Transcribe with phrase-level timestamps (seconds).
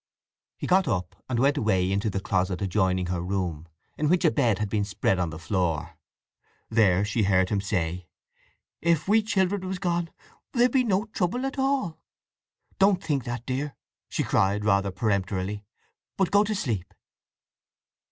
[0.57, 3.67] He got up, and went away into the closet adjoining her room,
[3.99, 5.95] in which a bed had been spread on the floor.
[6.71, 8.07] There she heard him say:
[8.81, 10.09] "If we children was gone
[10.53, 11.99] there'd be no trouble at all!"
[12.79, 13.75] "Don't think that, dear,"
[14.09, 15.63] she cried, rather peremptorily.
[16.17, 16.95] "But go to sleep!"